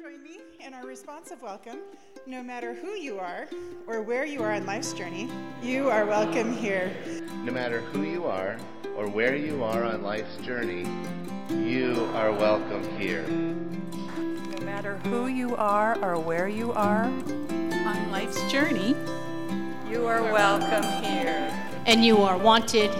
[0.00, 1.78] join me in our responsive welcome.
[2.26, 3.46] No matter who you are
[3.86, 5.28] or where you are on life's journey,
[5.62, 6.90] you are welcome here.
[7.44, 8.56] No matter who you are
[8.96, 10.86] or where you are on life's journey,
[11.50, 13.26] you are welcome here.
[13.26, 18.96] No matter who you are or where you are on life's journey,
[19.90, 21.52] you are welcome here.
[21.84, 22.90] And you are wanted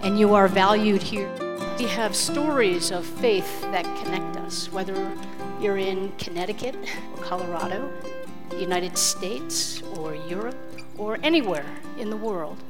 [0.00, 1.30] and you are valued here.
[1.78, 4.94] We have stories of faith that connect us, whether
[5.60, 6.76] you're in Connecticut
[7.16, 7.90] or Colorado,
[8.50, 10.56] the United States or Europe
[10.98, 11.64] or anywhere
[11.98, 12.62] in the world.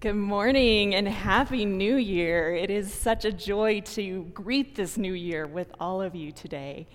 [0.00, 2.54] Good morning and Happy New Year.
[2.54, 6.88] It is such a joy to greet this new year with all of you today.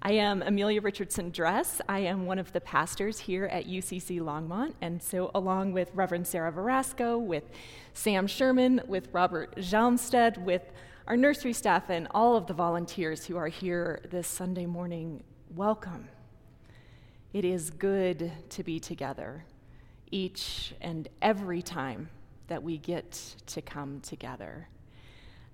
[0.00, 1.82] I am Amelia Richardson Dress.
[1.86, 6.26] I am one of the pastors here at UCC Longmont, and so along with Reverend
[6.26, 7.44] Sarah Verasco, with
[7.92, 10.62] Sam Sherman, with Robert Jalmstead, with
[11.06, 15.22] our nursery staff, and all of the volunteers who are here this Sunday morning,
[15.54, 16.08] welcome.
[17.32, 19.44] It is good to be together
[20.10, 22.08] each and every time
[22.48, 24.68] that we get to come together.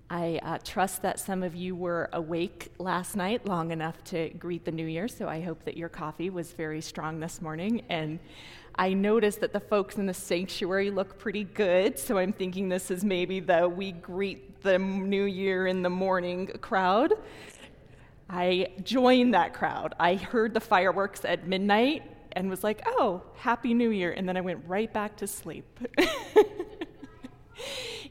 [0.09, 4.65] I uh, trust that some of you were awake last night long enough to greet
[4.65, 7.83] the new year, so I hope that your coffee was very strong this morning.
[7.89, 8.17] And
[8.75, 12.89] I noticed that the folks in the sanctuary look pretty good, so I'm thinking this
[12.89, 17.13] is maybe the we greet the new year in the morning crowd.
[18.29, 19.93] I joined that crowd.
[19.99, 24.11] I heard the fireworks at midnight and was like, oh, Happy New Year.
[24.11, 25.79] And then I went right back to sleep.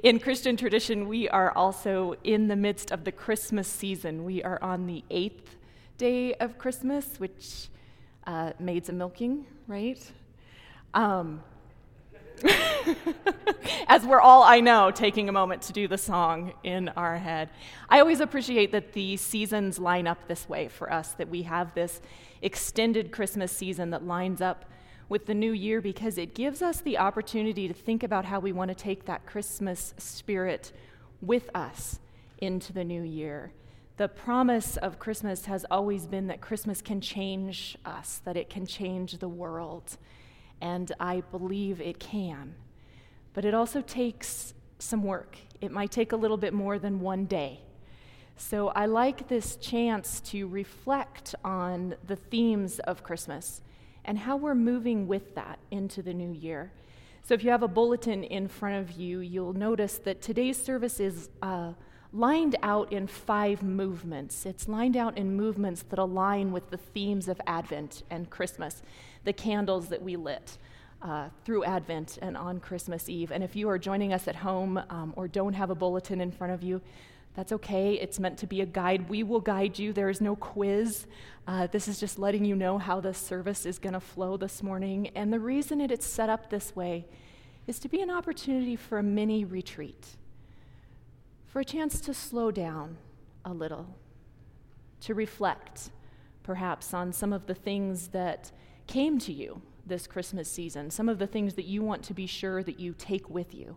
[0.03, 4.25] in Christian tradition, we are also in the midst of the Christmas season.
[4.25, 5.57] We are on the eighth
[5.97, 7.69] day of Christmas, which
[8.27, 9.99] uh, maids a milking, right?
[10.95, 11.43] Um,
[13.89, 17.51] as we're all, I know, taking a moment to do the song in our head.
[17.89, 21.75] I always appreciate that the seasons line up this way for us, that we have
[21.75, 22.01] this
[22.41, 24.65] extended Christmas season that lines up
[25.09, 28.53] with the new year because it gives us the opportunity to think about how we
[28.53, 30.73] want to take that Christmas spirit
[31.21, 32.01] with us
[32.39, 33.53] into the new year.
[33.99, 38.67] The promise of Christmas has always been that Christmas can change us, that it can
[38.67, 39.99] change the world.
[40.63, 42.55] And I believe it can.
[43.35, 45.37] But it also takes some work.
[45.61, 47.61] It might take a little bit more than one day.
[48.37, 53.61] So I like this chance to reflect on the themes of Christmas
[54.05, 56.73] and how we're moving with that into the new year.
[57.25, 60.99] So, if you have a bulletin in front of you, you'll notice that today's service
[60.99, 61.73] is uh,
[62.13, 64.45] lined out in five movements.
[64.45, 68.83] It's lined out in movements that align with the themes of Advent and Christmas,
[69.25, 70.59] the candles that we lit.
[71.01, 73.33] Uh, through Advent and on Christmas Eve.
[73.33, 76.31] And if you are joining us at home um, or don't have a bulletin in
[76.31, 76.81] front of you,
[77.35, 77.95] that's okay.
[77.95, 79.09] It's meant to be a guide.
[79.09, 79.93] We will guide you.
[79.93, 81.07] There is no quiz.
[81.47, 84.63] Uh, this is just letting you know how the service is going to flow this
[84.63, 85.11] morning.
[85.15, 87.07] And the reason it is set up this way
[87.67, 90.07] is to be an opportunity for a mini retreat,
[91.47, 92.99] for a chance to slow down
[93.45, 93.87] a little,
[95.01, 95.91] to reflect
[96.43, 98.53] perhaps on some of the things that
[98.87, 102.27] came to you this Christmas season, some of the things that you want to be
[102.27, 103.77] sure that you take with you,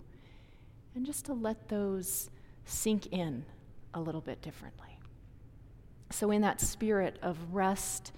[0.94, 2.30] and just to let those
[2.66, 3.46] sink in
[3.94, 5.00] a little bit differently.
[6.12, 8.12] So, in that spirit of rest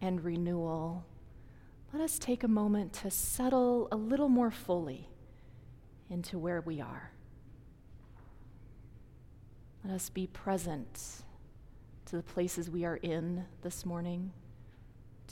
[0.00, 1.04] and renewal,
[1.92, 5.08] let us take a moment to settle a little more fully
[6.08, 7.12] into where we are.
[9.84, 11.22] Let us be present
[12.06, 14.32] to the places we are in this morning,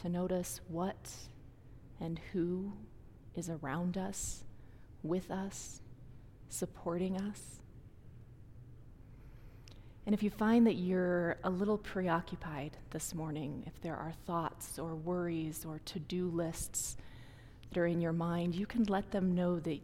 [0.02, 1.10] to notice what
[2.00, 2.72] and who
[3.34, 4.44] is around us,
[5.02, 5.80] with us,
[6.48, 7.60] supporting us.
[10.06, 14.78] And if you find that you're a little preoccupied this morning, if there are thoughts
[14.78, 16.96] or worries or to do lists
[17.68, 19.80] that are in your mind, you can let them know that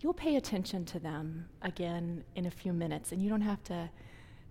[0.00, 3.12] you'll pay attention to them again in a few minutes.
[3.12, 3.90] And you don't have to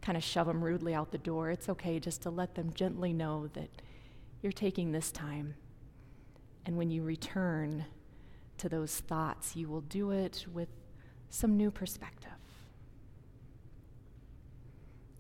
[0.02, 1.50] kind of shove them rudely out the door.
[1.50, 3.70] It's okay just to let them gently know that
[4.42, 5.56] you're taking this time.
[6.66, 7.86] And when you return
[8.58, 10.70] to those thoughts, you will do it with
[11.30, 12.32] some new perspective.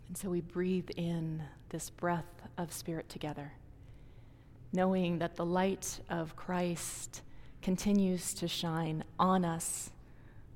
[0.07, 2.25] And so we breathe in this breath
[2.57, 3.53] of Spirit together,
[4.73, 7.21] knowing that the light of Christ
[7.61, 9.91] continues to shine on us,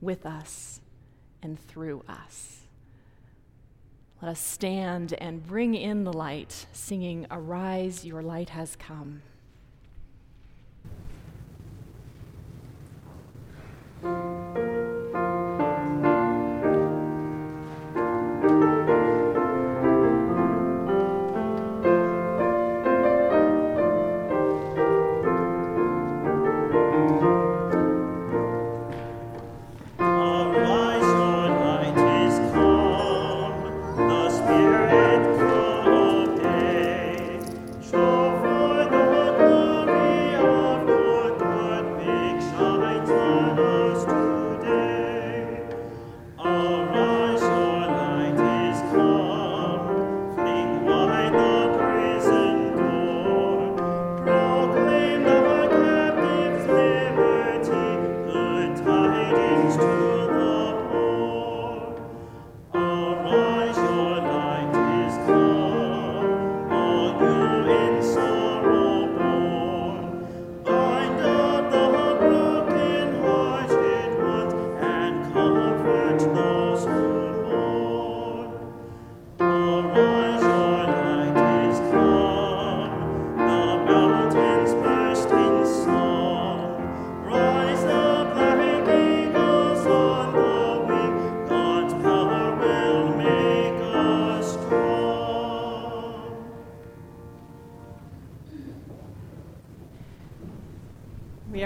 [0.01, 0.81] with us,
[1.41, 2.62] and through us.
[4.23, 9.21] Let us stand and bring in the light, singing, Arise, your light has come.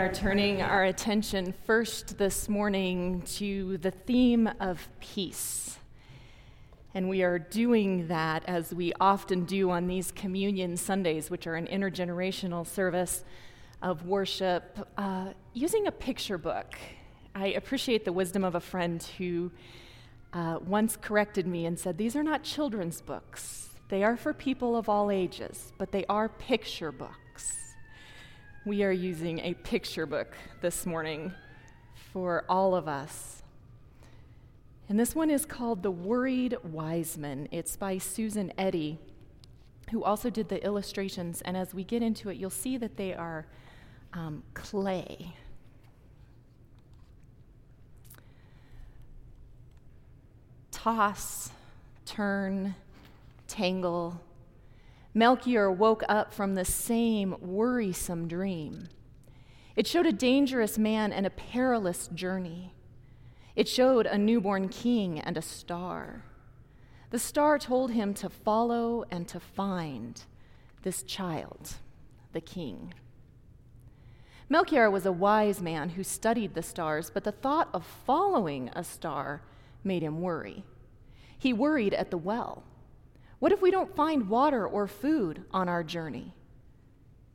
[0.07, 5.79] Are turning our attention first this morning to the theme of peace.
[6.93, 11.55] And we are doing that as we often do on these communion Sundays, which are
[11.55, 13.25] an intergenerational service
[13.81, 16.77] of worship, uh, using a picture book.
[17.35, 19.51] I appreciate the wisdom of a friend who
[20.31, 23.71] uh, once corrected me and said, These are not children's books.
[23.89, 27.66] They are for people of all ages, but they are picture books
[28.67, 31.31] we are using a picture book this morning
[32.11, 33.41] for all of us.
[34.89, 37.47] And this one is called The Worried Wiseman.
[37.49, 38.99] It's by Susan Eddy,
[39.91, 41.41] who also did the illustrations.
[41.43, 43.45] And as we get into it, you'll see that they are
[44.11, 45.33] um, clay.
[50.71, 51.51] Toss,
[52.05, 52.75] turn,
[53.47, 54.19] tangle,
[55.17, 58.87] Melchior woke up from the same worrisome dream.
[59.75, 62.75] It showed a dangerous man and a perilous journey.
[63.55, 66.23] It showed a newborn king and a star.
[67.09, 70.21] The star told him to follow and to find
[70.83, 71.77] this child,
[72.33, 72.93] the king.
[74.49, 78.83] Melchior was a wise man who studied the stars, but the thought of following a
[78.83, 79.41] star
[79.83, 80.63] made him worry.
[81.39, 82.63] He worried at the well.
[83.39, 86.33] What if we don't find water or food on our journey?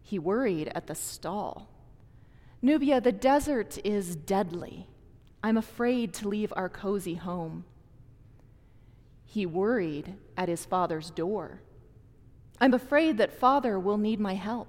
[0.00, 1.69] He worried at the stall.
[2.60, 4.87] Nubia, the desert is deadly.
[5.43, 7.64] I'm afraid to leave our cozy home.
[9.25, 11.62] He worried at his father's door.
[12.60, 14.69] I'm afraid that father will need my help.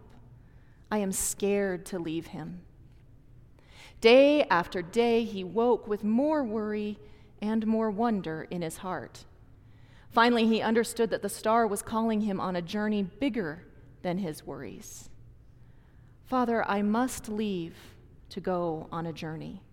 [0.89, 2.61] I am scared to leave him.
[4.01, 6.97] Day after day, he woke with more worry
[7.41, 9.25] and more wonder in his heart.
[10.13, 13.63] Finally, he understood that the star was calling him on a journey bigger
[14.03, 15.09] than his worries.
[16.25, 17.75] Father, I must leave
[18.29, 19.63] to go on a journey.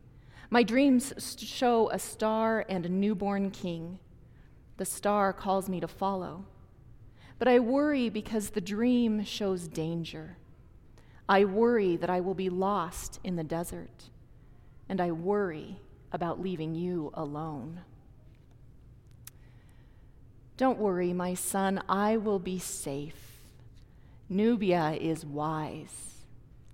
[0.48, 3.98] My dreams show a star and a newborn king.
[4.78, 6.46] The star calls me to follow.
[7.38, 10.38] But I worry because the dream shows danger.
[11.28, 14.10] I worry that I will be lost in the desert.
[14.88, 15.80] And I worry
[16.12, 17.80] about leaving you alone.
[20.60, 23.40] Don't worry, my son, I will be safe.
[24.28, 26.26] Nubia is wise.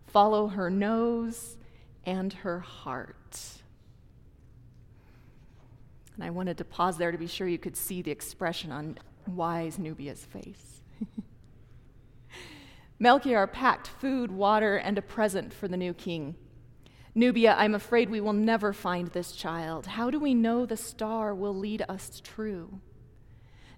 [0.08, 1.56] Follow her nose
[2.04, 3.38] and her heart.
[6.16, 8.98] And I wanted to pause there to be sure you could see the expression on
[9.28, 10.82] wise Nubia's face.
[12.98, 16.34] Melchior packed food, water, and a present for the new king.
[17.14, 19.86] Nubia, I'm afraid we will never find this child.
[19.86, 22.80] How do we know the star will lead us true?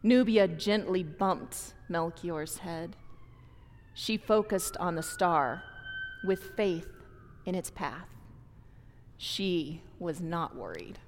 [0.02, 2.96] Nubia gently bumped Melchior's head.
[3.94, 5.62] She focused on the star
[6.24, 6.88] with faith
[7.44, 8.08] in its path.
[9.16, 10.98] She was not worried.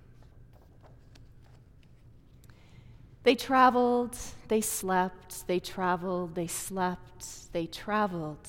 [3.23, 4.17] They traveled,
[4.49, 8.49] they slept, they traveled, they slept, they traveled,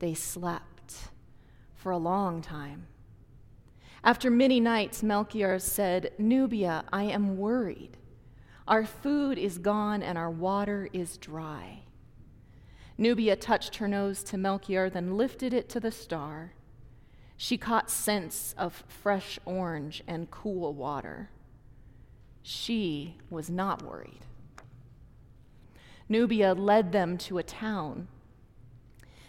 [0.00, 1.08] they slept
[1.74, 2.86] for a long time.
[4.02, 7.97] After many nights, Melchior said, Nubia, I am worried.
[8.68, 11.84] Our food is gone and our water is dry.
[12.98, 16.52] Nubia touched her nose to Melchior, then lifted it to the star.
[17.38, 21.30] She caught scents of fresh orange and cool water.
[22.42, 24.26] She was not worried.
[26.06, 28.06] Nubia led them to a town.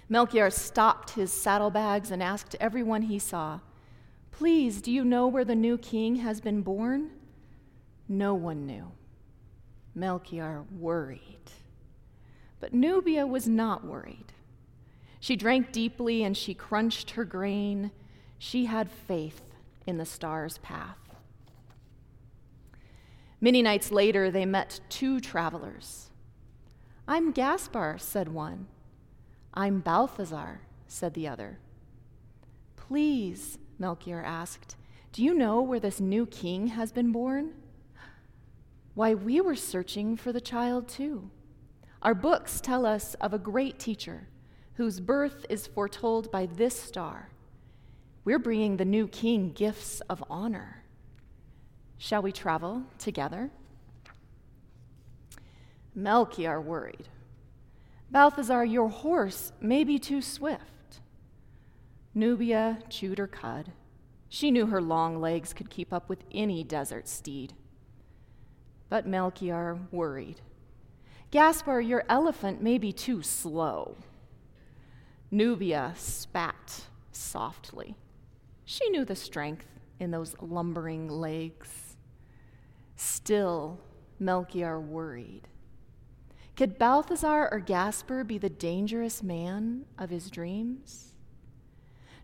[0.09, 3.61] Melchior stopped his saddlebags and asked everyone he saw,
[4.31, 7.11] Please, do you know where the new king has been born?
[8.09, 8.91] No one knew.
[9.95, 11.51] Melchior worried.
[12.59, 14.33] But Nubia was not worried.
[15.19, 17.91] She drank deeply and she crunched her grain.
[18.37, 19.41] She had faith
[19.85, 20.97] in the star's path.
[23.41, 26.09] Many nights later, they met two travelers.
[27.07, 28.67] I'm Gaspar, said one.
[29.53, 31.59] I'm Balthazar, said the other.
[32.75, 34.75] Please, Melchior asked,
[35.11, 37.53] do you know where this new king has been born?
[38.99, 41.31] Why, we were searching for the child too.
[42.01, 44.27] Our books tell us of a great teacher
[44.73, 47.29] whose birth is foretold by this star.
[48.25, 50.83] We're bringing the new king gifts of honor.
[51.97, 53.51] Shall we travel together?
[55.95, 57.07] Melchior worried.
[58.11, 60.99] Balthazar, your horse may be too swift.
[62.13, 63.71] Nubia chewed her cud.
[64.27, 67.53] She knew her long legs could keep up with any desert steed.
[68.89, 70.41] But Melchior worried.
[71.31, 73.95] Gaspar, your elephant may be too slow.
[75.31, 77.95] Nubia spat softly.
[78.65, 79.67] She knew the strength
[79.99, 81.97] in those lumbering legs.
[82.95, 83.79] Still,
[84.19, 85.47] Melchior worried.
[86.55, 91.13] Could Balthazar or Gaspar be the dangerous man of his dreams?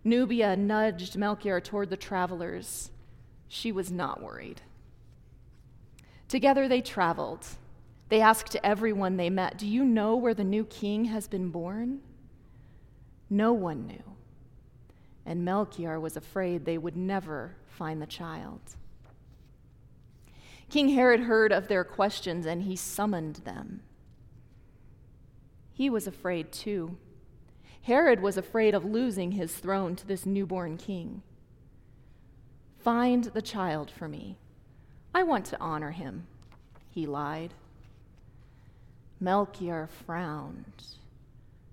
[0.03, 2.91] Nubia nudged Melchior toward the travelers.
[3.47, 4.61] She was not worried.
[6.27, 7.45] Together they traveled.
[8.09, 12.01] They asked everyone they met, Do you know where the new king has been born?
[13.29, 14.03] No one knew.
[15.25, 18.61] And Melchior was afraid they would never find the child.
[20.69, 23.81] King Herod heard of their questions and he summoned them.
[25.73, 26.97] He was afraid too.
[27.81, 31.21] Herod was afraid of losing his throne to this newborn king.
[32.79, 34.37] Find the child for me.
[35.15, 36.27] I want to honor him,
[36.89, 37.53] he lied.
[39.17, 40.83] Melchior frowned.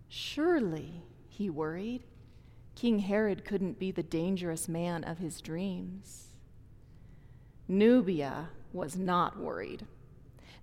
[0.09, 2.05] Surely, he worried,
[2.77, 6.29] King Herod couldn't be the dangerous man of his dreams.
[7.67, 9.87] Nubia was not worried.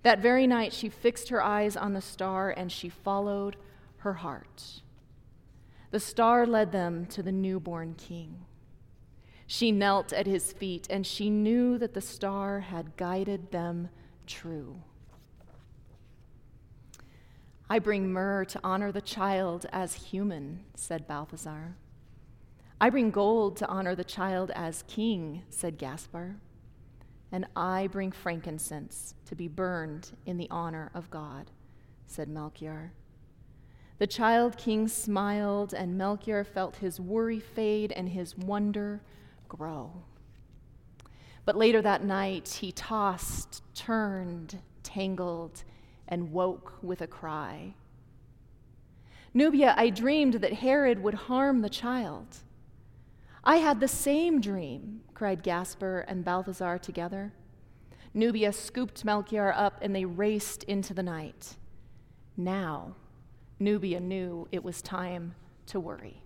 [0.02, 3.56] That very night, she fixed her eyes on the star and she followed
[3.98, 4.80] her heart.
[5.90, 8.46] The star led them to the newborn king.
[9.52, 13.88] She knelt at his feet and she knew that the star had guided them
[14.24, 14.80] true.
[17.68, 21.74] I bring myrrh to honor the child as human, said Balthazar.
[22.80, 26.36] I bring gold to honor the child as king, said Gaspar
[27.32, 31.50] and I bring frankincense to be burned in the honor of God,
[32.06, 32.92] said Melchior.
[33.98, 39.00] The child king smiled, and Melchior felt his worry fade and his wonder
[39.50, 39.92] grow.
[41.44, 45.64] But later that night, he tossed, turned, tangled,
[46.08, 47.74] and woke with a cry.
[49.34, 52.38] Nubia, I dreamed that Herod would harm the child.
[53.44, 57.32] I had the same dream, cried Gaspar and Balthazar together.
[58.12, 61.56] Nubia scooped Melchior up and they raced into the night.
[62.36, 62.96] Now,
[63.58, 65.34] Nubia knew it was time
[65.66, 66.22] to worry.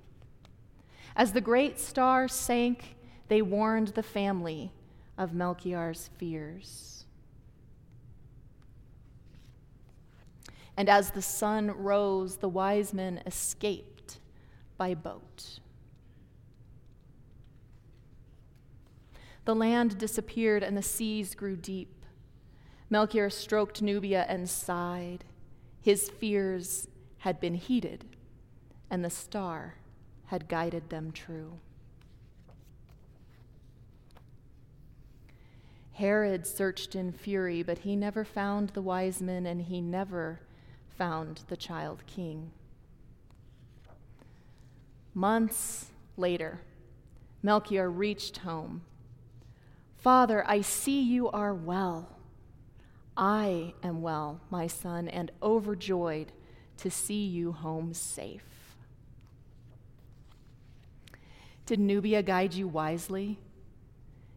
[1.17, 2.94] As the great star sank,
[3.29, 4.73] they warned the family
[5.17, 7.05] of Melchior's fears.
[10.77, 14.19] And as the sun rose, the wise men escaped
[14.77, 15.61] by boat.
[19.45, 22.05] The land disappeared and the seas grew deep.
[22.91, 25.25] Melchior stroked Nubia and sighed.
[25.81, 26.89] His fears
[27.19, 28.05] had been heeded,
[28.91, 29.77] and the star
[30.27, 31.59] had guided them true.
[35.95, 40.41] Herod searched in fury, but he never found the wise men, and he never
[40.89, 42.51] found the child king.
[45.15, 46.61] Months later,
[47.43, 48.83] Melchior reached home
[49.97, 52.11] Father, I see you are well.
[53.17, 56.33] I am well, my son, and overjoyed
[56.77, 58.77] to see you home safe.
[61.65, 63.39] Did Nubia guide you wisely?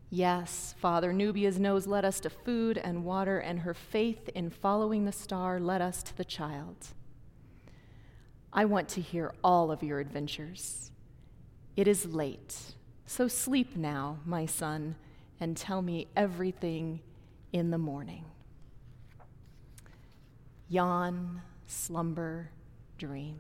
[0.10, 5.06] Yes, Father, Nubia's nose led us to food and water, and her faith in following
[5.06, 6.88] the star led us to the child.
[8.54, 10.92] I want to hear all of your adventures.
[11.76, 12.56] It is late,
[13.06, 14.96] so sleep now, my son
[15.40, 17.02] and tell me everything
[17.54, 18.26] in the morning.
[20.70, 22.50] Yawn, slumber,
[22.98, 23.40] dream.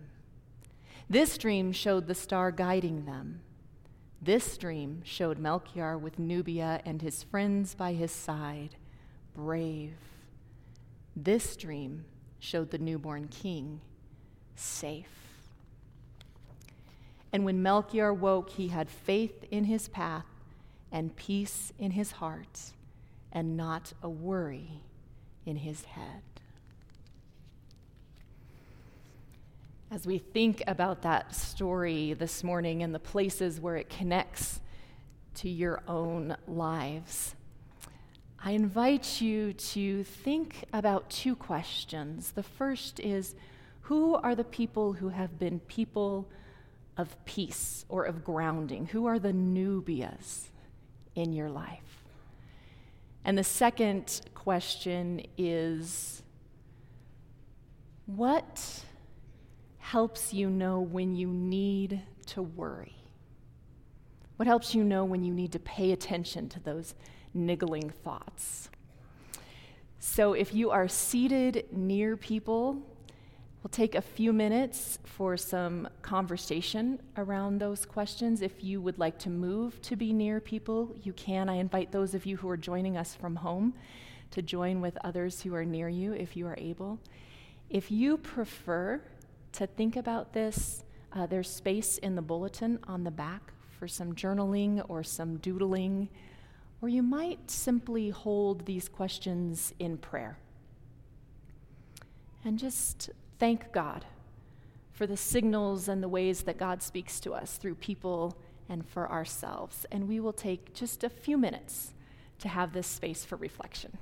[1.09, 3.41] This dream showed the star guiding them.
[4.21, 8.75] This dream showed Melchior with Nubia and his friends by his side,
[9.33, 9.93] brave.
[11.15, 12.05] This dream
[12.39, 13.81] showed the newborn king,
[14.55, 15.27] safe.
[17.31, 20.25] And when Melchior woke, he had faith in his path
[20.91, 22.71] and peace in his heart,
[23.31, 24.81] and not a worry
[25.45, 26.24] in his head.
[29.89, 34.60] As we think about that story this morning and the places where it connects
[35.36, 37.36] to your own lives,
[38.44, 42.32] I invite you to think about two questions.
[42.32, 43.34] The first is
[43.84, 46.27] Who are the people who have been people
[46.98, 48.88] of peace or of grounding?
[48.88, 50.50] Who are the Nubias
[51.15, 52.03] in your life?
[53.24, 56.24] And the second question is
[58.06, 58.84] what
[59.91, 62.96] helps you know when you need to worry?
[64.36, 66.94] What helps you know when you need to pay attention to those
[67.34, 68.70] niggling thoughts?
[70.00, 72.82] So, if you are seated near people,
[73.63, 78.41] We'll take a few minutes for some conversation around those questions.
[78.41, 81.50] If you would like to move to be near people, you can.
[81.50, 83.74] I invite those of you who are joining us from home
[84.32, 87.00] to join with others who are near you if you are able.
[87.70, 89.01] If you prefer
[89.54, 94.13] to think about this, uh, there's space in the bulletin on the back for some
[94.13, 96.10] journaling or some doodling,
[96.82, 100.38] or you might simply hold these questions in prayer.
[102.44, 104.06] And just thank God
[104.92, 108.38] for the signals and the ways that God speaks to us through people
[108.70, 109.86] and for ourselves.
[109.92, 111.94] And we will take just a few minutes
[112.39, 113.98] to have this space for reflection.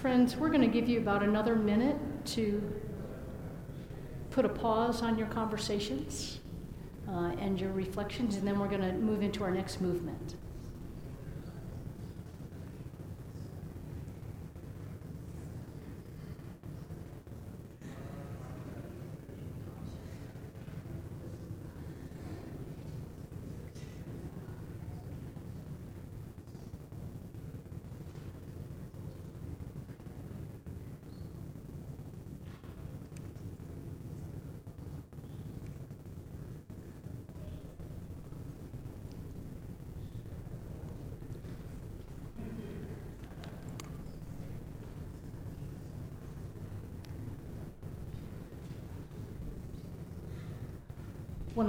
[0.00, 2.80] Friends, we're going to give you about another minute to
[4.30, 6.40] put a pause on your conversations
[7.06, 10.36] uh, and your reflections, and then we're going to move into our next movement.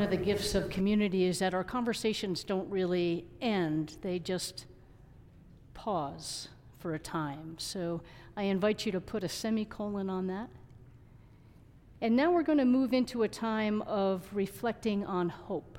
[0.01, 4.65] One of the gifts of community is that our conversations don't really end, they just
[5.75, 6.47] pause
[6.79, 7.53] for a time.
[7.59, 8.01] So
[8.35, 10.49] I invite you to put a semicolon on that.
[12.01, 15.77] And now we're going to move into a time of reflecting on hope.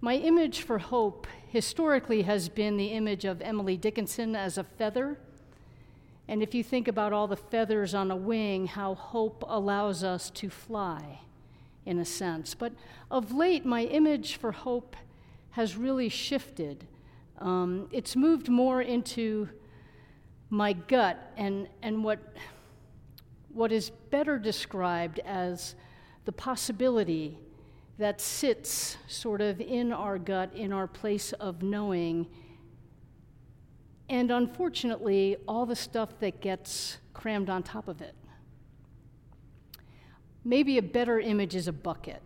[0.00, 5.18] My image for hope historically has been the image of Emily Dickinson as a feather.
[6.28, 10.30] And if you think about all the feathers on a wing, how hope allows us
[10.30, 11.20] to fly
[11.86, 12.54] in a sense.
[12.54, 12.72] But
[13.10, 14.96] of late, my image for hope
[15.50, 16.86] has really shifted.
[17.38, 19.48] Um, it's moved more into
[20.50, 22.18] my gut and, and what,
[23.52, 25.74] what is better described as
[26.24, 27.38] the possibility
[27.98, 32.26] that sits sort of in our gut, in our place of knowing.
[34.08, 38.14] And unfortunately, all the stuff that gets crammed on top of it.
[40.46, 42.22] Maybe a better image is a bucket.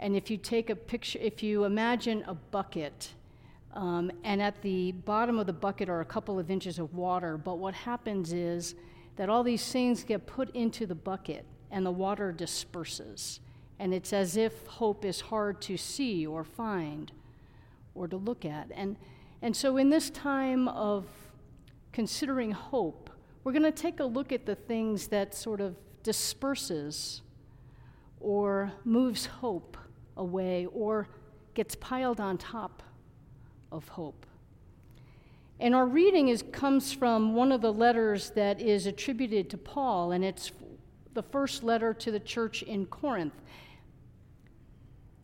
[0.00, 3.10] And if you take a picture, if you imagine a bucket,
[3.74, 7.38] um, and at the bottom of the bucket are a couple of inches of water,
[7.38, 8.74] but what happens is
[9.14, 13.38] that all these things get put into the bucket and the water disperses.
[13.78, 17.12] And it's as if hope is hard to see or find
[17.94, 18.68] or to look at.
[18.74, 18.96] And,
[19.42, 21.06] and so, in this time of
[21.92, 23.10] considering hope,
[23.44, 27.22] we're going to take a look at the things that sort of disperses
[28.20, 29.76] or moves hope
[30.16, 31.08] away or
[31.54, 32.82] gets piled on top
[33.72, 34.26] of hope.
[35.58, 40.12] And our reading is, comes from one of the letters that is attributed to Paul,
[40.12, 40.52] and it's
[41.12, 43.34] the first letter to the church in Corinth.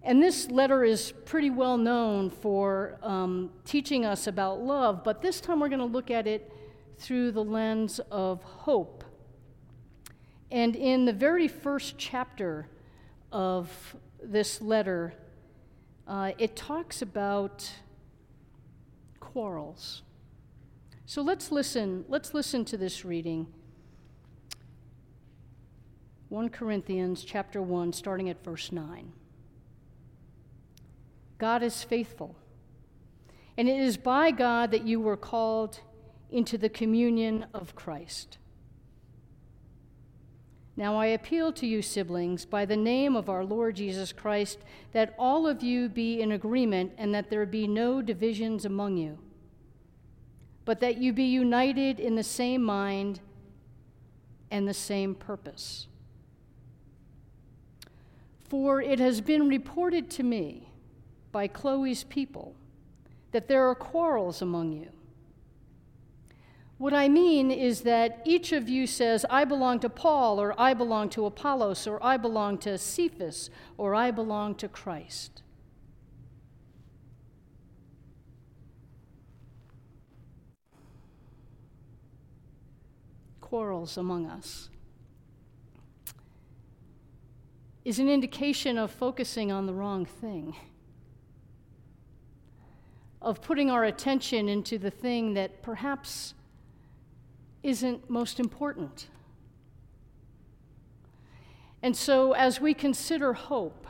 [0.03, 5.41] And this letter is pretty well known for um, teaching us about love, but this
[5.41, 6.53] time we're going to look at it
[6.99, 8.96] through the lens of hope.
[10.51, 12.69] And in the very first chapter
[13.33, 15.15] of this letter,
[16.07, 17.71] uh, it talks about
[19.19, 20.03] quarrels.
[21.05, 23.47] So let's listen, let's listen to this reading.
[26.29, 29.13] 1 Corinthians chapter 1 starting at verse 9.
[31.39, 32.35] God is faithful.
[33.57, 35.81] And it is by God that you were called
[36.31, 38.39] into the communion of Christ.
[40.77, 44.59] Now I appeal to you, siblings, by the name of our Lord Jesus Christ,
[44.93, 49.19] that all of you be in agreement and that there be no divisions among you,
[50.67, 53.21] but that you be united in the same mind
[54.51, 55.87] and the same purpose.
[58.49, 60.69] For it has been reported to me
[61.33, 62.55] by Chloe's people
[63.33, 64.91] that there are quarrels among you.
[66.79, 70.75] What I mean is that each of you says, I belong to Paul, or I
[70.75, 75.43] belong to Apollos, or I belong to Cephas, or I belong to Christ.
[83.41, 84.69] Quarrels among us
[87.87, 90.55] is an indication of focusing on the wrong thing,
[93.23, 96.35] of putting our attention into the thing that perhaps
[97.67, 99.09] isn't most important.
[101.83, 103.89] And so, as we consider hope,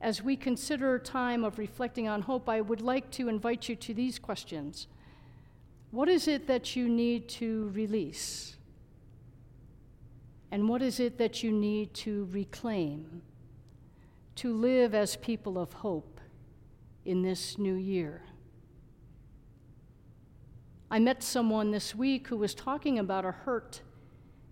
[0.00, 3.92] as we consider time of reflecting on hope, I would like to invite you to
[3.92, 4.86] these questions.
[5.90, 8.56] What is it that you need to release?
[10.50, 13.20] And what is it that you need to reclaim
[14.36, 16.22] to live as people of hope
[17.04, 18.22] in this new year?
[20.90, 23.80] I met someone this week who was talking about a hurt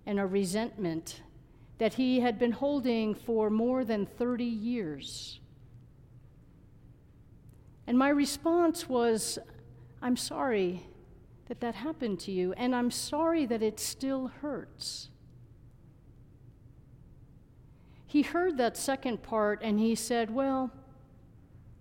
[0.06, 1.22] and a resentment
[1.78, 5.40] that he had been holding for more than 30 years.
[7.88, 9.38] And my response was,
[10.00, 10.86] I'm sorry
[11.46, 15.08] that that happened to you, and I'm sorry that it still hurts.
[18.06, 20.70] He heard that second part and he said, Well,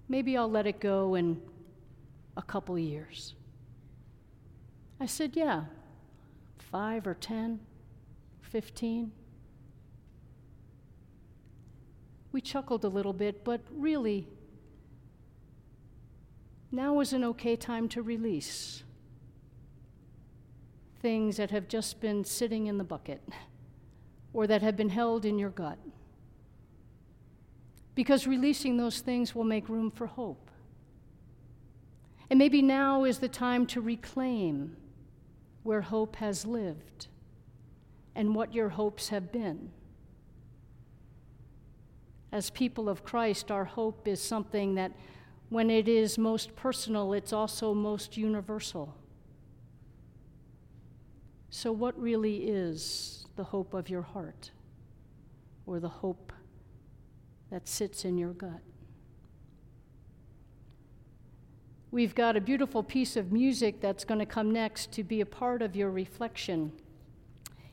[0.09, 1.41] maybe I'll let it go in
[2.35, 3.33] a couple years.
[4.99, 5.65] I said, Yeah,
[6.57, 7.59] five or ten,
[8.41, 9.11] fifteen.
[12.31, 14.27] We chuckled a little bit, but really,
[16.71, 18.83] now is an okay time to release
[21.01, 23.21] things that have just been sitting in the bucket
[24.33, 25.77] or that have been held in your gut.
[27.95, 30.51] Because releasing those things will make room for hope.
[32.29, 34.75] And maybe now is the time to reclaim
[35.67, 37.07] where hope has lived
[38.15, 39.69] and what your hopes have been.
[42.31, 44.93] As people of Christ, our hope is something that,
[45.49, 48.95] when it is most personal, it's also most universal.
[51.49, 54.51] So, what really is the hope of your heart
[55.65, 56.31] or the hope
[57.51, 58.61] that sits in your gut?
[61.97, 65.25] We've got a beautiful piece of music that's going to come next to be a
[65.25, 66.71] part of your reflection.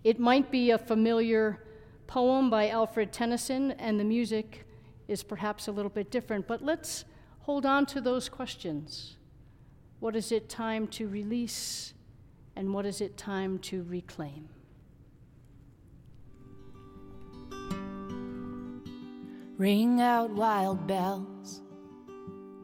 [0.02, 1.62] It might be a familiar
[2.06, 4.66] poem by Alfred Tennyson, and the music
[5.08, 7.04] is perhaps a little bit different, but let's
[7.40, 9.18] hold on to those questions.
[10.00, 11.92] What is it time to release,
[12.56, 14.48] and what is it time to reclaim?
[19.58, 21.60] Ring out wild bells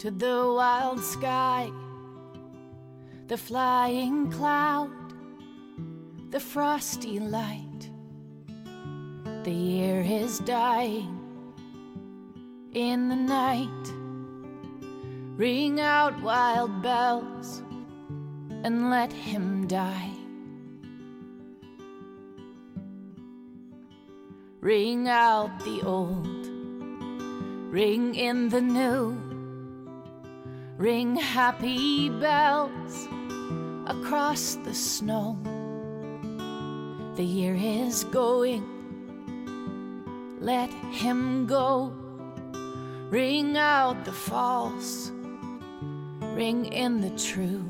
[0.01, 1.71] to the wild sky,
[3.27, 4.89] the flying cloud,
[6.31, 7.91] the frosty light.
[9.45, 11.19] The year is dying
[12.73, 13.85] in the night.
[15.37, 17.63] Ring out wild bells
[18.65, 20.13] and let him die.
[24.63, 26.47] Ring out the old,
[27.71, 29.30] ring in the new,
[30.81, 33.07] ring happy bells
[33.85, 35.37] across the snow.
[37.17, 38.65] The year is going,
[40.41, 41.93] let him go.
[43.11, 45.13] Ring out the false
[46.23, 47.63] ring in the true.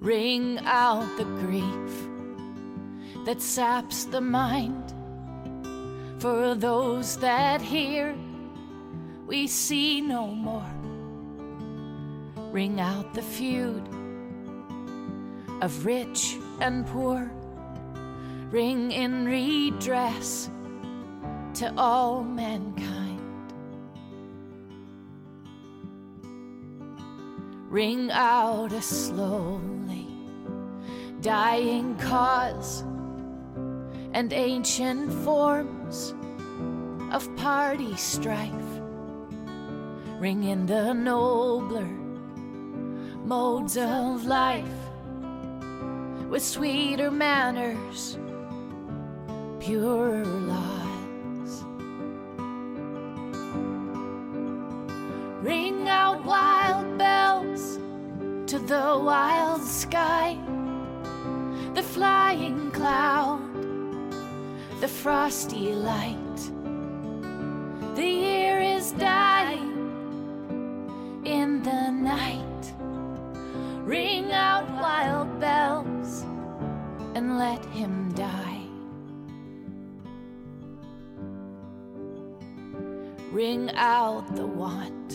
[0.00, 2.08] Ring out the grief
[3.26, 4.94] that saps the mind.
[6.18, 8.16] For those that hear,
[9.28, 10.74] we see no more.
[12.50, 13.86] Ring out the feud
[15.60, 17.30] of rich and poor.
[18.50, 20.50] Ring in redress
[21.54, 22.98] to all mankind.
[27.68, 30.08] ring out a slowly
[31.20, 32.80] dying cause
[34.14, 36.14] and ancient forms
[37.12, 38.67] of party strife.
[40.18, 41.86] Ring in the nobler
[43.24, 44.64] modes of life
[46.28, 48.18] with sweeter manners,
[49.60, 51.62] purer lives.
[55.40, 57.76] Ring out wild bells
[58.50, 60.36] to the wild sky,
[61.74, 63.40] the flying cloud,
[64.80, 66.40] the frosty light.
[67.94, 69.27] The year is dying
[72.18, 72.64] night.
[73.84, 76.22] Ring out wild bells
[77.14, 78.62] and let him die.
[83.30, 85.10] Ring out the want,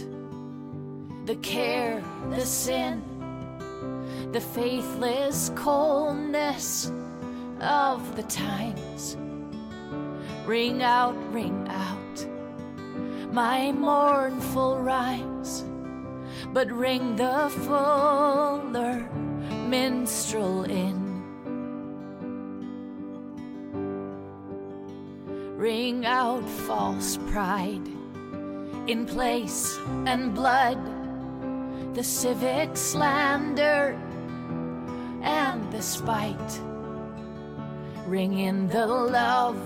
[1.26, 3.02] the care, the sin,
[4.32, 6.92] the faithless coldness
[7.60, 9.18] of the times.
[10.46, 12.04] Ring out, ring out
[13.34, 15.66] my mournful rhymes,
[16.54, 19.00] but ring the fuller
[19.68, 21.02] minstrel in.
[25.58, 27.88] Ring out false pride
[28.86, 30.78] in place and blood,
[31.96, 34.00] the civic slander
[35.24, 36.62] and the spite.
[38.06, 39.58] Ring in the love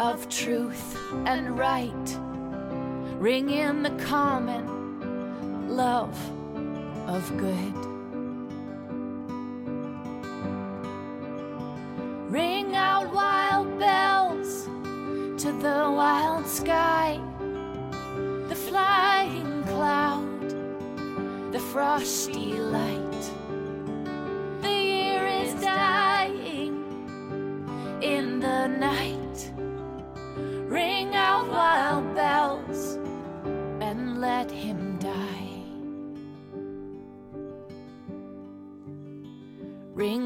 [0.00, 2.18] of truth and right.
[3.20, 4.81] Ring in the common
[5.72, 6.18] love
[7.08, 7.74] of good.
[12.30, 14.64] Ring out wild bells
[15.42, 17.18] to the wild sky,
[18.48, 20.50] the flying cloud,
[21.52, 23.01] the frosty light.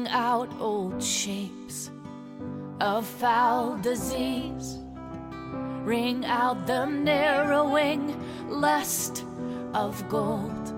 [0.09, 1.91] Out old shapes
[2.79, 4.79] of foul disease.
[5.83, 8.15] Ring out the narrowing
[8.49, 9.25] lust
[9.73, 10.73] of gold.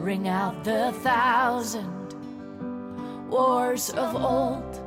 [0.00, 2.14] Ring out the thousand
[3.30, 4.80] wars of old.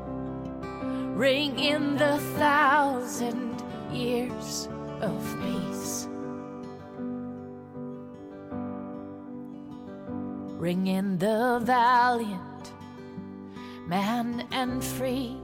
[1.17, 4.67] Ring in the thousand years
[5.01, 6.07] of peace.
[10.59, 12.56] Ring in the valiant
[13.87, 15.37] man and free,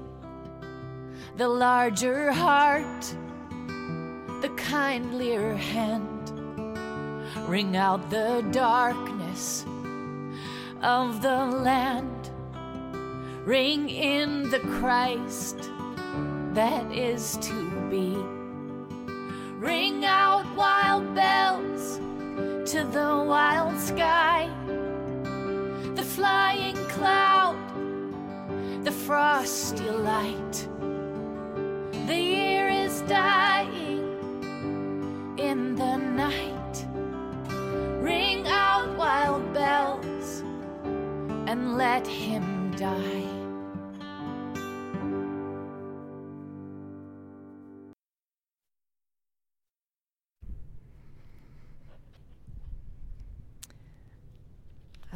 [1.38, 3.16] the larger heart,
[4.42, 6.10] the kindlier hand.
[7.48, 9.66] Ring out the darkness
[10.82, 12.30] of the land.
[13.46, 15.70] Ring in the Christ
[16.54, 18.16] that is to be.
[19.58, 21.98] Ring out wild bells
[22.72, 24.50] to the wild sky,
[25.96, 27.63] the flying cloud,
[28.84, 30.68] the frosty light.
[32.06, 34.04] The year is dying
[35.38, 36.86] in the night.
[38.02, 40.44] Ring out wild bells
[41.48, 43.43] and let him die.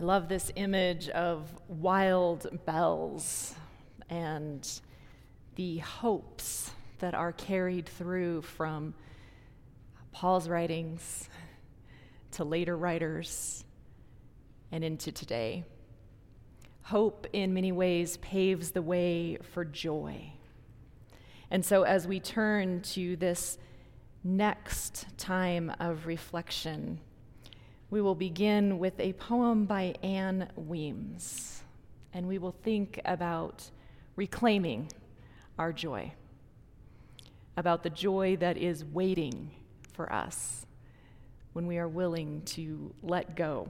[0.07, 3.53] Love this image of wild bells
[4.09, 4.79] and
[5.55, 8.93] the hopes that are carried through from
[10.13, 11.27] Paul's writings
[12.31, 13.65] to later writers
[14.71, 15.65] and into today.
[16.83, 20.31] Hope, in many ways, paves the way for joy.
[21.51, 23.57] And so, as we turn to this
[24.23, 27.01] next time of reflection,
[27.89, 31.61] we will begin with a poem by Ann Weems,
[32.13, 33.69] and we will think about
[34.17, 34.91] reclaiming
[35.57, 36.11] our joy,
[37.55, 39.51] about the joy that is waiting
[39.93, 40.65] for us
[41.53, 43.69] when we are willing to let go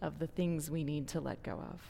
[0.00, 1.80] of the things we need to let go of.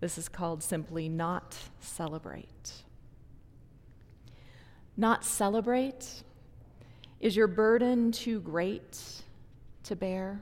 [0.00, 2.72] This is called simply not celebrate.
[4.96, 6.22] Not celebrate?
[7.20, 8.98] Is your burden too great
[9.84, 10.40] to bear?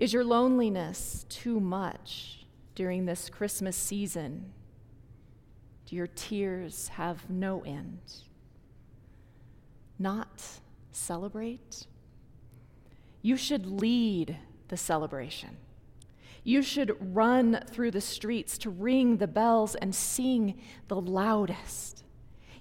[0.00, 4.50] Is your loneliness too much during this Christmas season?
[5.84, 7.98] Do your tears have no end?
[9.98, 10.42] Not
[10.90, 11.86] celebrate?
[13.20, 15.58] You should lead the celebration.
[16.44, 22.04] You should run through the streets to ring the bells and sing the loudest.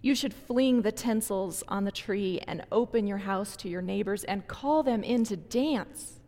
[0.02, 4.26] You should fling the tinsels on the tree and open your house to your neighbors
[4.26, 6.19] and call them in to dance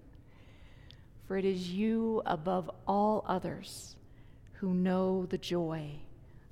[1.32, 3.96] for it is you above all others
[4.56, 5.90] who know the joy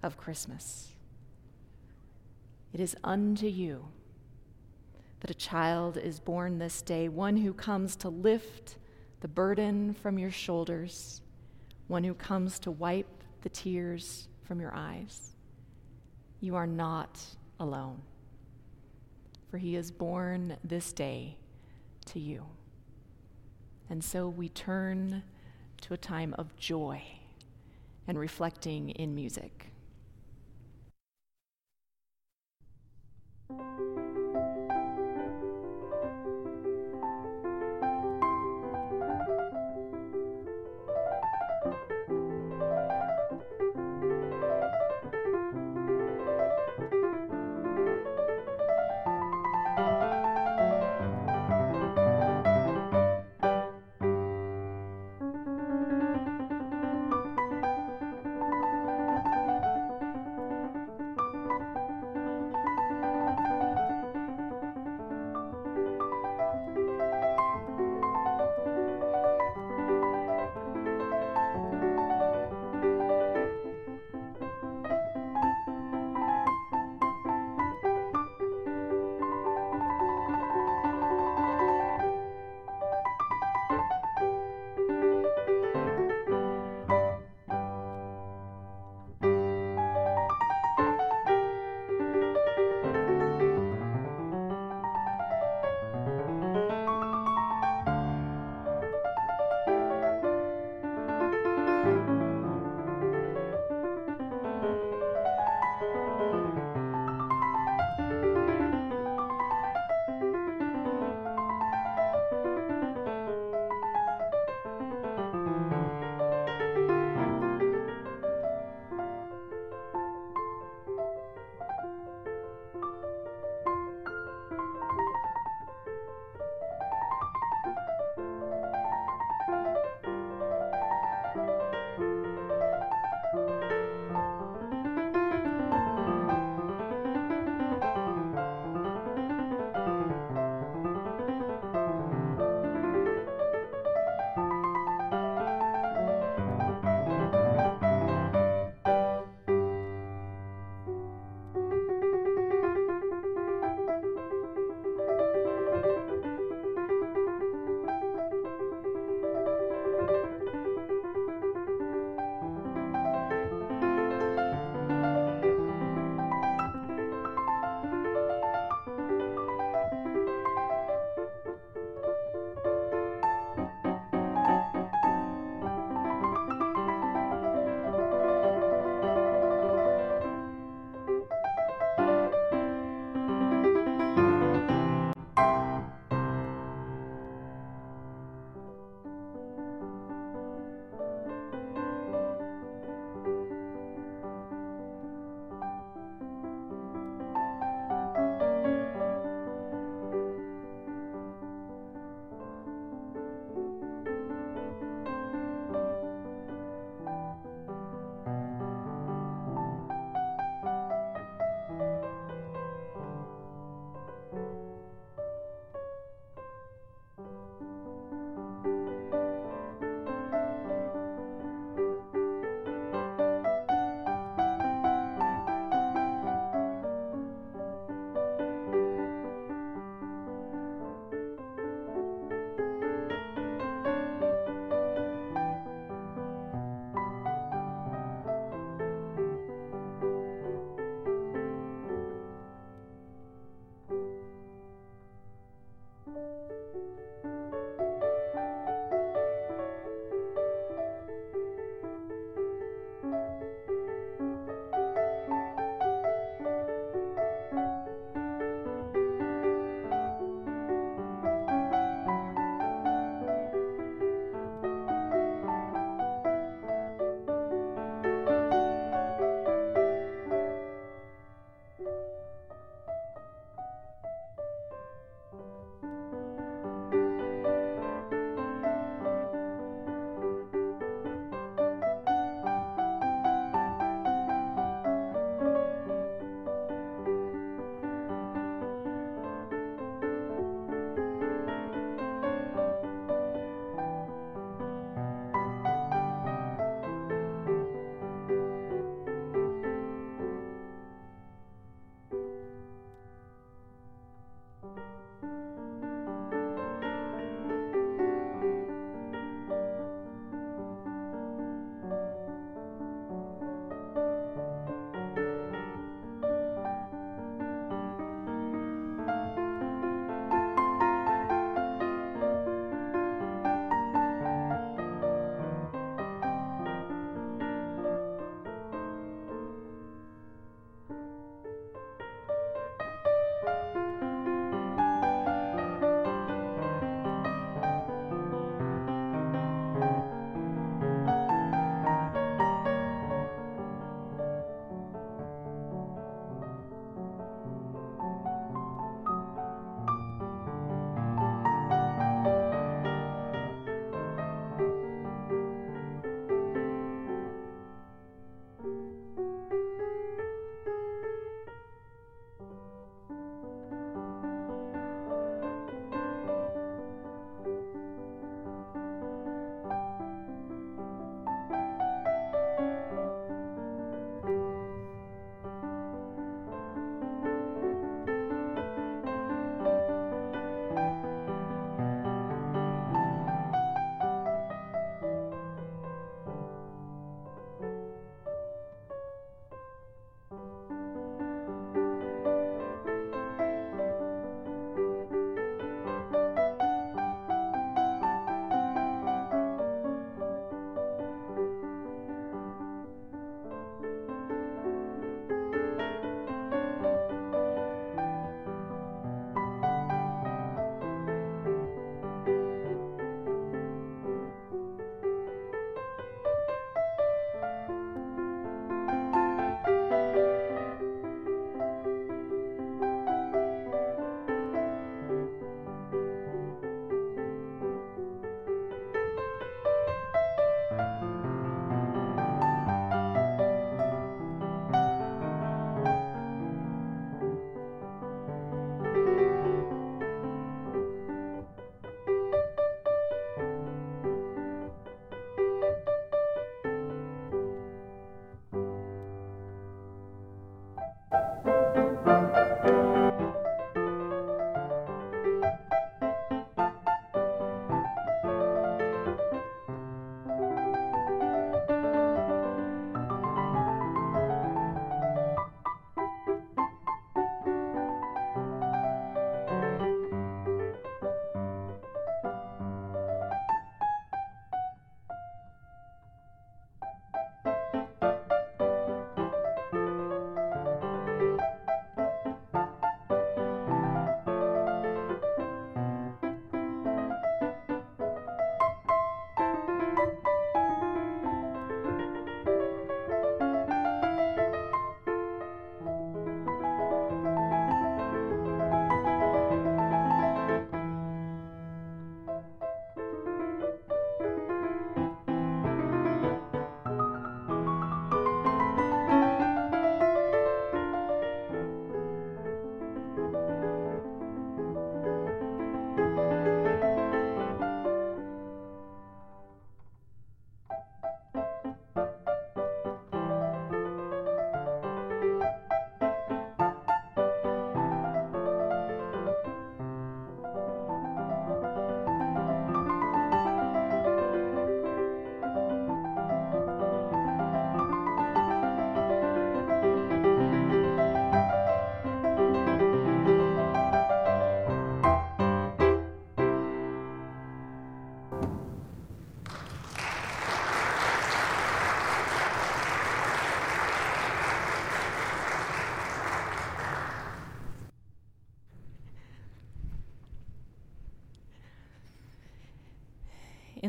[0.03, 0.93] of Christmas.
[2.71, 3.89] It is unto you
[5.19, 8.77] that a child is born this day, one who comes to lift
[9.19, 11.19] the burden from your shoulders,
[11.89, 15.35] one who comes to wipe the tears from your eyes.
[16.39, 17.19] You are not
[17.59, 18.01] alone,
[19.51, 21.35] for he is born this day
[22.05, 22.45] to you.
[23.89, 25.23] And so we turn
[25.81, 27.01] to a time of joy
[28.07, 29.71] and reflecting in music.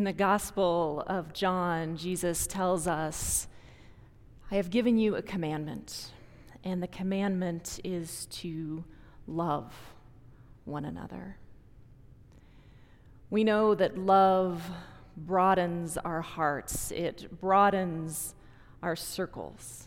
[0.01, 3.47] In the Gospel of John, Jesus tells us,
[4.51, 6.13] I have given you a commandment,
[6.65, 8.83] and the commandment is to
[9.27, 9.75] love
[10.65, 11.37] one another.
[13.29, 14.71] We know that love
[15.19, 18.35] broadens our hearts, it broadens
[18.83, 19.87] our circles.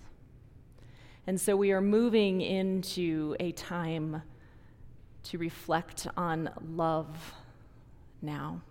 [1.25, 4.21] And so we are moving into a time
[5.23, 7.33] to reflect on love
[8.21, 8.61] now.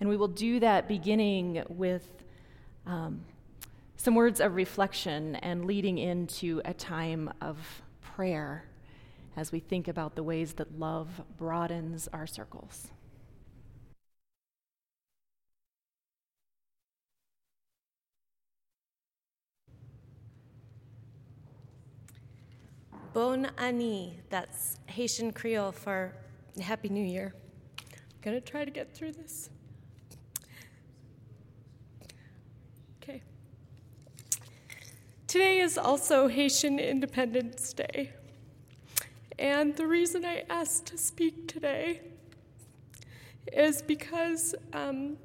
[0.00, 2.08] And we will do that beginning with
[2.86, 3.24] um,
[3.96, 8.64] some words of reflection and leading into a time of prayer
[9.36, 12.88] as we think about the ways that love broadens our circles.
[23.14, 26.16] Bon Ani, that's Haitian Creole for
[26.60, 27.32] Happy New Year.
[27.78, 27.86] I'm
[28.22, 29.50] gonna try to get through this.
[33.06, 33.20] Okay.
[35.26, 38.12] Today is also Haitian Independence Day.
[39.38, 42.00] And the reason I asked to speak today
[43.52, 45.18] is because, um,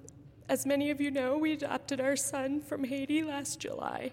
[0.50, 4.12] as many of you know, we adopted our son from Haiti last July.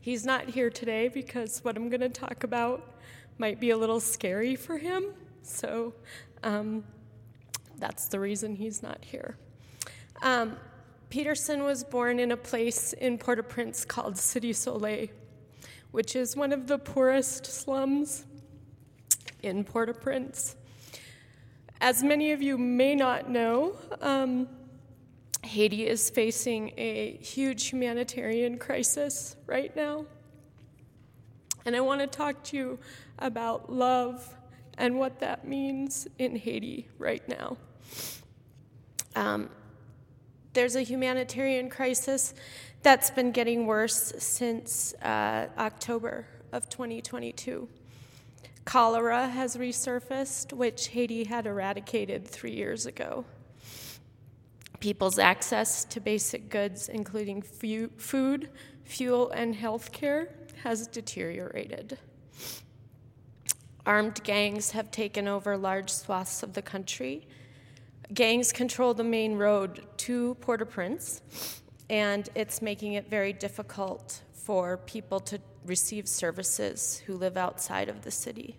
[0.00, 3.00] He's not here today because what I'm going to talk about
[3.38, 5.06] might be a little scary for him.
[5.42, 5.92] So
[6.44, 6.84] um,
[7.78, 9.36] that's the reason he's not here.
[10.22, 10.56] Um,
[11.12, 15.08] Peterson was born in a place in Port au Prince called Cité Soleil,
[15.90, 18.24] which is one of the poorest slums
[19.42, 20.56] in Port au Prince.
[21.82, 24.48] As many of you may not know, um,
[25.44, 30.06] Haiti is facing a huge humanitarian crisis right now.
[31.66, 32.78] And I want to talk to you
[33.18, 34.34] about love
[34.78, 37.58] and what that means in Haiti right now.
[39.14, 39.50] Um,
[40.52, 42.34] there's a humanitarian crisis
[42.82, 47.68] that's been getting worse since uh, October of 2022.
[48.64, 53.24] Cholera has resurfaced, which Haiti had eradicated three years ago
[54.82, 58.50] people's access to basic goods, including fu- food,
[58.82, 60.28] fuel, and health care,
[60.64, 61.96] has deteriorated.
[63.86, 67.28] Armed gangs have taken over large swaths of the country.
[68.14, 71.22] Gangs control the main road to Port au Prince,
[71.88, 78.02] and it's making it very difficult for people to receive services who live outside of
[78.02, 78.56] the city.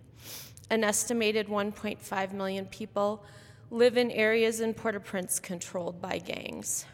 [0.71, 3.25] An estimated 1.5 million people
[3.69, 6.85] live in areas in Port au Prince controlled by gangs.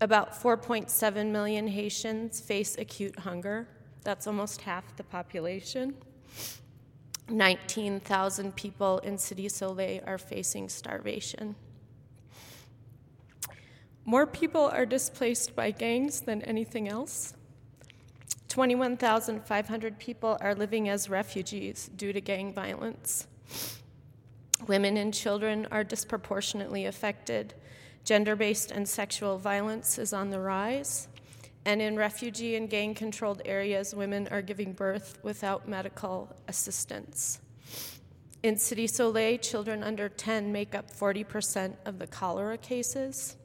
[0.00, 3.68] About 4.7 million Haitians face acute hunger.
[4.04, 5.96] That's almost half the population.
[7.30, 11.54] 19,000 people in Cité Soleil are facing starvation.
[14.04, 17.34] More people are displaced by gangs than anything else.
[18.48, 23.26] 21,500 people are living as refugees due to gang violence.
[24.66, 27.54] Women and children are disproportionately affected.
[28.04, 31.08] Gender based and sexual violence is on the rise.
[31.68, 37.40] And in refugee and gang controlled areas, women are giving birth without medical assistance.
[38.42, 43.36] In Cité Soleil, children under 10 make up 40% of the cholera cases.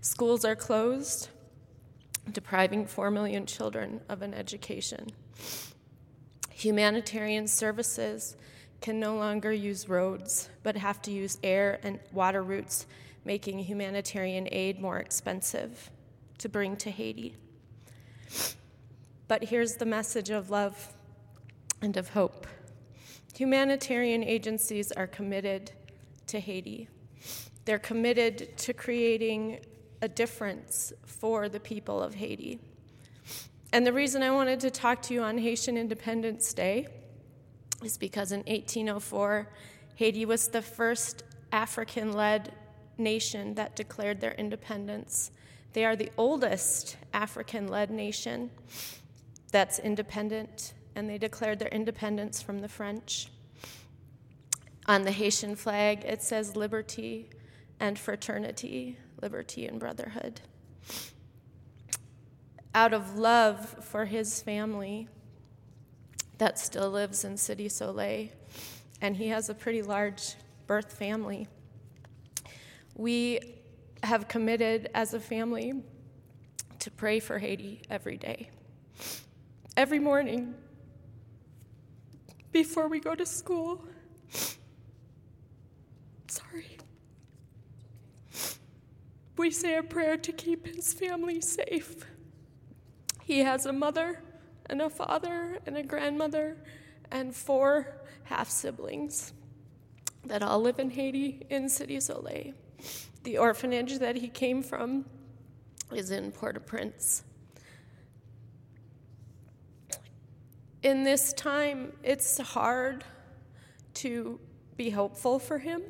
[0.00, 1.28] Schools are closed,
[2.32, 5.06] depriving 4 million children of an education.
[6.50, 8.36] Humanitarian services
[8.80, 12.84] can no longer use roads, but have to use air and water routes,
[13.24, 15.92] making humanitarian aid more expensive
[16.38, 17.36] to bring to Haiti.
[19.28, 20.94] But here's the message of love
[21.82, 22.46] and of hope
[23.34, 25.70] humanitarian agencies are committed
[26.26, 26.88] to Haiti,
[27.64, 29.60] they're committed to creating
[30.02, 32.58] a difference for the people of Haiti.
[33.72, 36.86] And the reason I wanted to talk to you on Haitian Independence Day
[37.82, 39.48] is because in 1804,
[39.96, 42.52] Haiti was the first African led
[42.96, 45.30] nation that declared their independence.
[45.76, 48.50] They are the oldest African led nation
[49.52, 53.28] that's independent, and they declared their independence from the French.
[54.86, 57.28] On the Haitian flag, it says liberty
[57.78, 60.40] and fraternity, liberty and brotherhood.
[62.74, 65.08] Out of love for his family,
[66.38, 68.28] that still lives in Cité Soleil,
[69.02, 71.48] and he has a pretty large birth family.
[72.94, 73.55] We
[74.02, 75.82] have committed as a family
[76.78, 78.50] to pray for Haiti every day.
[79.76, 80.54] Every morning,
[82.52, 83.84] before we go to school.
[86.28, 86.78] Sorry.
[89.36, 92.06] we say a prayer to keep his family safe.
[93.22, 94.22] He has a mother
[94.70, 96.56] and a father and a grandmother
[97.10, 99.34] and four half siblings
[100.24, 102.54] that all live in Haiti in Cité Soleil.
[103.26, 105.04] The orphanage that he came from
[105.92, 107.24] is in Port au Prince.
[110.84, 113.02] In this time, it's hard
[113.94, 114.38] to
[114.76, 115.82] be hopeful for him.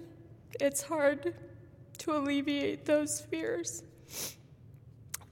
[0.63, 1.35] It's hard
[1.99, 3.83] to alleviate those fears.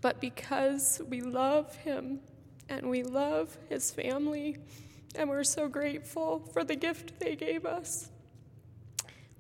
[0.03, 2.21] But because we love him
[2.69, 4.59] and we love his family,
[5.15, 8.11] and we're so grateful for the gift they gave us,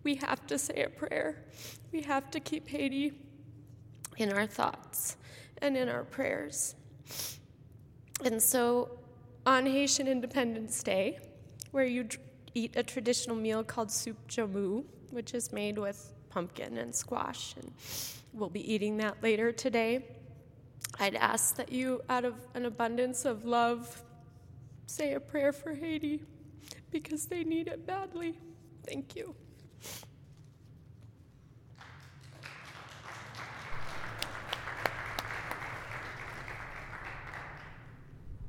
[0.02, 1.44] we have to say a prayer.
[1.94, 3.12] We have to keep Haiti
[4.16, 5.16] in our thoughts
[5.58, 6.74] and in our prayers.
[8.24, 8.98] And so
[9.46, 11.20] on Haitian Independence Day,
[11.70, 12.08] where you
[12.52, 14.82] eat a traditional meal called soup joumou,
[15.12, 17.70] which is made with pumpkin and squash, and
[18.32, 20.04] we'll be eating that later today.
[20.98, 24.02] I'd ask that you, out of an abundance of love,
[24.86, 26.24] say a prayer for Haiti
[26.90, 28.36] because they need it badly.
[28.84, 29.36] Thank you.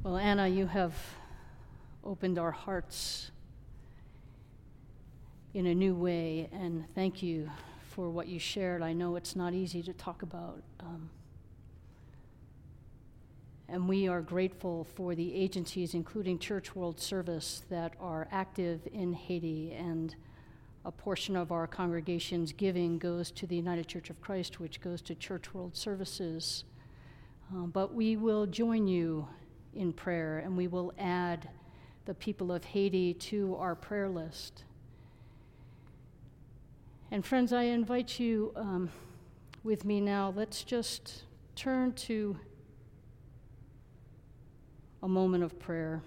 [0.06, 0.93] Well, Anna, you have
[2.03, 3.32] opened our hearts
[5.56, 7.49] in a new way, and thank you
[7.89, 8.84] for what you shared.
[8.84, 10.62] I know it's not easy to talk about.
[10.80, 11.10] Um,
[13.68, 19.12] and we are grateful for the agencies, including Church World Service, that are active in
[19.12, 19.74] Haiti.
[19.74, 20.16] And
[20.86, 25.01] a portion of our congregation's giving goes to the United Church of Christ, which goes
[25.01, 26.64] to Church World Services.
[27.51, 29.28] Uh, but we will join you
[29.76, 31.49] in prayer, and we will add
[32.05, 34.63] the people of Haiti to our prayer list.
[37.11, 38.89] And, friends, I invite you um,
[39.63, 40.34] with me now.
[40.36, 41.23] Let's just
[41.55, 42.38] turn to
[45.01, 46.01] a moment of prayer,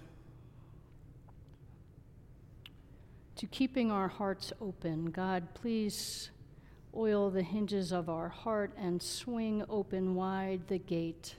[3.37, 5.11] to keeping our hearts open.
[5.11, 6.31] God, please
[6.95, 11.35] oil the hinges of our heart and swing open wide the gate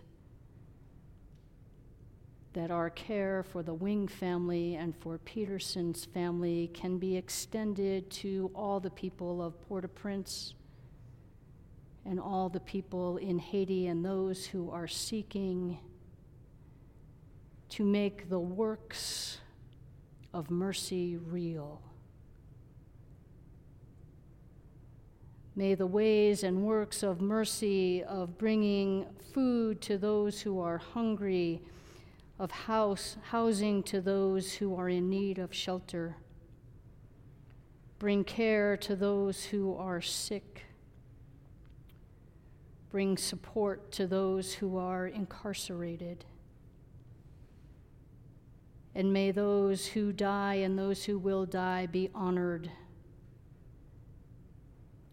[2.53, 8.51] that our care for the Wing family and for Peterson's family can be extended to
[8.55, 10.55] all the people of Port au Prince
[12.05, 15.78] and all the people in Haiti and those who are seeking
[17.68, 19.38] to make the works
[20.34, 21.80] of mercy real.
[25.55, 31.62] May the ways and works of mercy, of bringing food to those who are hungry,
[32.41, 36.16] of house, housing to those who are in need of shelter.
[37.99, 40.62] Bring care to those who are sick.
[42.91, 46.24] Bring support to those who are incarcerated.
[48.95, 52.70] And may those who die and those who will die be honored.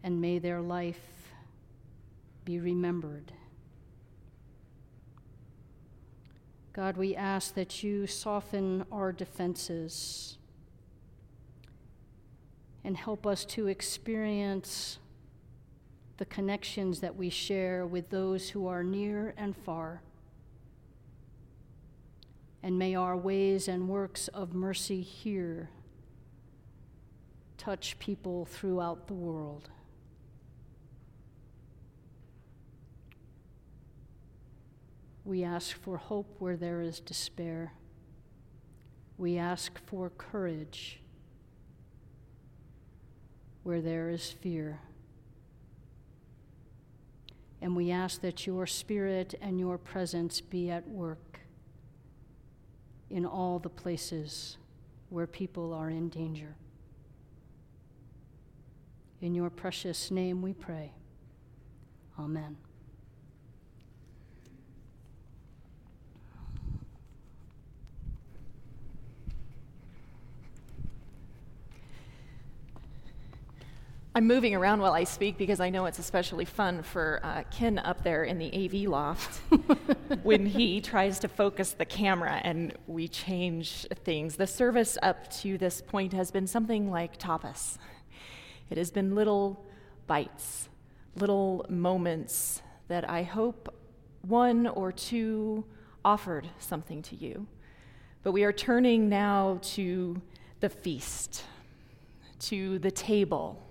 [0.02, 1.34] And may their life
[2.46, 3.34] be remembered.
[6.78, 10.38] God, we ask that you soften our defenses
[12.84, 15.00] and help us to experience
[16.18, 20.04] the connections that we share with those who are near and far.
[22.62, 25.72] And may our ways and works of mercy here
[27.58, 29.70] touch people throughout the world.
[35.28, 37.74] We ask for hope where there is despair.
[39.18, 41.02] We ask for courage
[43.64, 44.80] where there is fear.
[47.62, 51.42] And we ask that your spirit and your presence be at work
[53.10, 54.58] in all the places
[55.10, 56.56] where people are in danger.
[59.20, 60.94] In your precious name we pray.
[62.18, 62.56] Amen.
[74.18, 77.78] I'm moving around while I speak because I know it's especially fun for uh, Ken
[77.78, 79.42] up there in the AV loft
[80.24, 84.36] when he tries to focus the camera and we change things.
[84.36, 87.78] The service up to this point has been something like tapas.
[88.72, 89.64] It has been little
[90.08, 90.68] bites,
[91.16, 93.72] little moments that I hope
[94.24, 95.64] one or two
[96.04, 97.46] offered something to you.
[98.24, 100.20] But we are turning now to
[100.60, 101.44] the feast,
[102.40, 103.62] to the table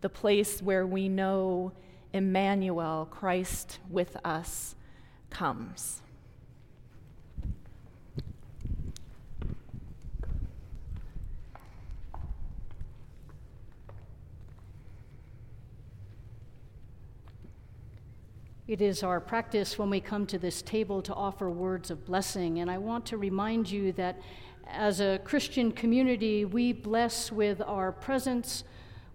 [0.00, 1.72] the place where we know
[2.12, 4.74] Emmanuel, Christ with us,
[5.30, 6.02] comes.
[18.68, 22.58] It is our practice when we come to this table to offer words of blessing,
[22.58, 24.20] and I want to remind you that
[24.66, 28.64] as a Christian community, we bless with our presence,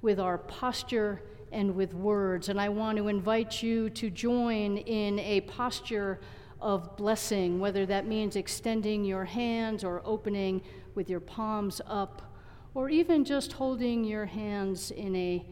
[0.03, 1.23] with our posture,
[1.53, 2.49] and with words.
[2.49, 6.19] And I want to invite you to join in a posture
[6.59, 10.61] of blessing, whether that means extending your hands or opening
[10.95, 12.33] with your palms up,
[12.73, 15.45] or even just holding your hands in a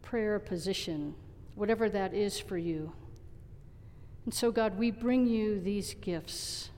[0.00, 1.14] prayer position,
[1.56, 2.92] whatever that is for you.
[4.24, 6.70] And so, God, we bring you these gifts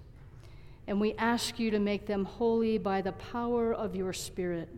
[0.87, 4.69] and we ask you to make them holy by the power of your Spirit,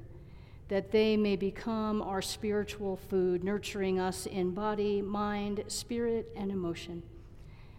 [0.68, 7.02] that they may become our spiritual food, nurturing us in body, mind, spirit, and emotion.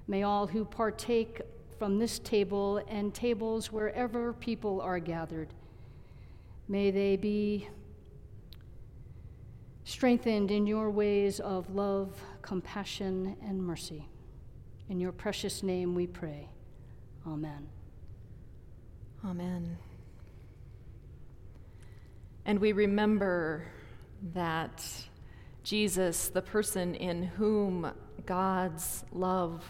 [0.08, 1.42] May all who partake
[1.78, 5.50] from this table and tables wherever people are gathered,
[6.68, 7.68] may they be
[9.84, 14.08] strengthened in your ways of love, compassion, and mercy.
[14.90, 16.50] In your precious name we pray.
[17.26, 17.68] Amen.
[19.26, 19.78] Amen.
[22.48, 23.66] And we remember
[24.34, 24.82] that
[25.64, 27.92] Jesus, the person in whom
[28.26, 29.66] God's love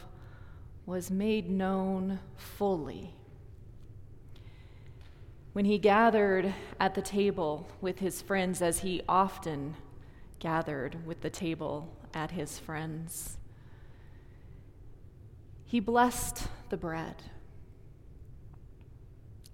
[0.85, 3.15] was made known fully.
[5.53, 9.75] When he gathered at the table with his friends, as he often
[10.37, 13.37] gathered with the table at his friends,
[15.65, 17.23] he blessed the bread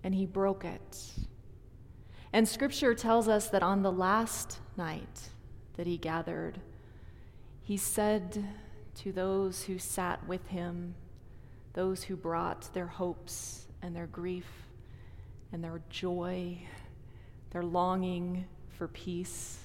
[0.04, 1.14] and he broke it.
[2.34, 5.30] And scripture tells us that on the last night
[5.78, 6.60] that he gathered,
[7.62, 8.44] he said
[8.96, 10.96] to those who sat with him,
[11.74, 14.48] those who brought their hopes and their grief
[15.52, 16.58] and their joy,
[17.52, 18.46] their longing
[18.78, 19.60] for peace,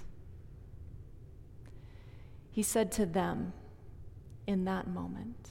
[2.50, 3.54] he said to them
[4.46, 5.50] in that moment,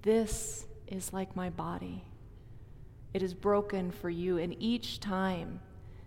[0.00, 2.04] this is like my body.
[3.12, 5.60] It is broken for you, and each time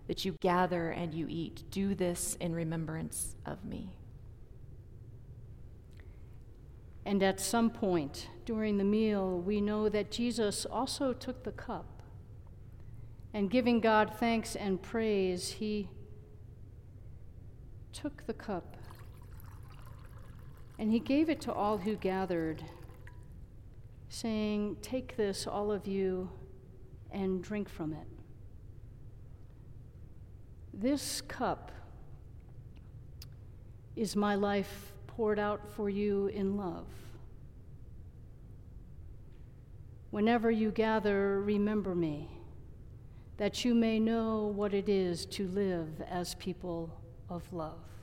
[0.08, 3.98] that you gather and you eat, do this in remembrance of me.
[7.06, 12.02] And at some point during the meal, we know that Jesus also took the cup.
[13.34, 15.90] And giving God thanks and praise, he
[17.92, 18.78] took the cup
[20.78, 22.64] and he gave it to all who gathered
[24.10, 26.30] saying, Take this, all of you,
[27.12, 28.08] and drink from it.
[30.78, 31.72] This cup
[33.96, 36.88] is my life poured out for you in love.
[40.12, 42.28] Whenever you gather, remember me,
[43.38, 46.90] that you may know what it is to live as people
[47.30, 47.95] of love.